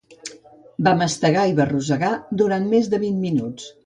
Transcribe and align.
Va 0.87 0.93
mastegar 1.01 1.43
i 1.51 1.53
va 1.59 1.67
rossegar 1.71 2.09
durant 2.43 2.65
més 2.73 2.89
de 2.95 3.01
vint 3.05 3.21
minuts. 3.27 3.69